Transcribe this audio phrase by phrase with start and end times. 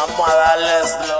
[0.00, 1.17] Vamos a darles lo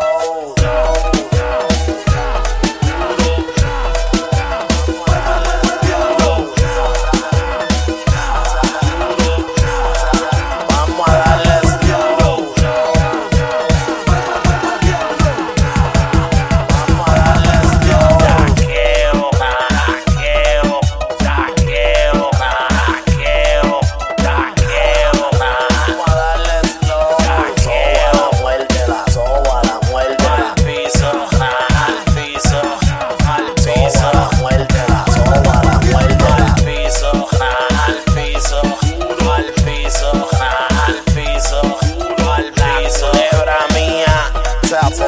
[44.84, 45.07] out.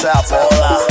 [0.00, 0.89] Chapola.